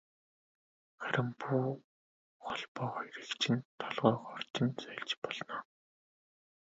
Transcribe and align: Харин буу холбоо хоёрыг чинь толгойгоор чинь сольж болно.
Харин 1.01 1.27
буу 1.39 1.67
холбоо 2.45 2.89
хоёрыг 2.95 3.31
чинь 3.41 3.67
толгойгоор 3.79 4.41
чинь 4.53 4.77
сольж 4.81 5.11
болно. 5.21 5.57